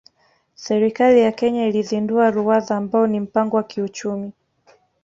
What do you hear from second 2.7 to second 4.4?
ambao ni mpango wa kiuchumi